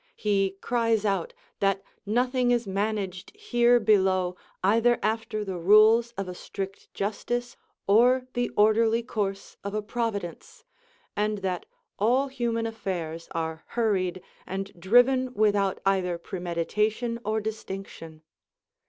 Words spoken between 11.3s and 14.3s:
that all human affairs are hur ried